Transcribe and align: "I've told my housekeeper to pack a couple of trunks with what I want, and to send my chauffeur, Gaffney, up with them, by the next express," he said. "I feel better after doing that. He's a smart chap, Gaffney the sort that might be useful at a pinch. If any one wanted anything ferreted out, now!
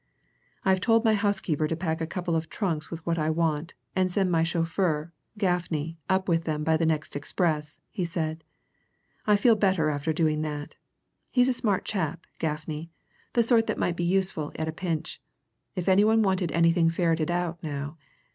"I've 0.65 0.81
told 0.81 1.05
my 1.05 1.13
housekeeper 1.13 1.67
to 1.67 1.75
pack 1.75 2.01
a 2.01 2.07
couple 2.07 2.35
of 2.35 2.49
trunks 2.49 2.89
with 2.89 3.05
what 3.05 3.19
I 3.19 3.29
want, 3.29 3.75
and 3.95 4.09
to 4.09 4.13
send 4.13 4.31
my 4.31 4.41
chauffeur, 4.41 5.13
Gaffney, 5.37 5.99
up 6.09 6.27
with 6.27 6.45
them, 6.45 6.63
by 6.63 6.75
the 6.75 6.87
next 6.87 7.15
express," 7.15 7.81
he 7.91 8.03
said. 8.03 8.43
"I 9.27 9.35
feel 9.35 9.55
better 9.55 9.91
after 9.91 10.11
doing 10.11 10.41
that. 10.41 10.73
He's 11.29 11.49
a 11.49 11.53
smart 11.53 11.85
chap, 11.85 12.25
Gaffney 12.39 12.89
the 13.33 13.43
sort 13.43 13.67
that 13.67 13.77
might 13.77 13.95
be 13.95 14.03
useful 14.03 14.51
at 14.55 14.67
a 14.67 14.71
pinch. 14.73 15.21
If 15.75 15.87
any 15.87 16.03
one 16.03 16.23
wanted 16.23 16.51
anything 16.51 16.89
ferreted 16.89 17.29
out, 17.29 17.61
now! 17.61 17.99